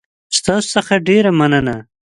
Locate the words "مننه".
1.39-1.75